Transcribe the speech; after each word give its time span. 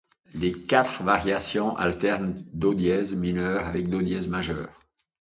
Les 0.33 0.51
quatre 0.51 1.03
variations 1.03 1.77
alternent 1.77 2.43
do 2.53 2.73
dièse 2.73 3.13
mineur 3.13 3.67
avec 3.67 3.87
do 3.87 4.01
dièse 4.01 4.27
majeur. 4.27 4.81